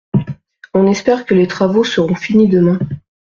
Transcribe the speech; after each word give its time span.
On 0.73 0.87
espère 0.87 1.27
que 1.27 1.35
les 1.35 1.45
travaux 1.45 1.83
seront 1.83 2.15
finis 2.15 2.47
demain. 2.47 2.79